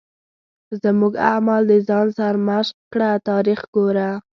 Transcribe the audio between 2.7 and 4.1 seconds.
کړه تاریخ ګوره.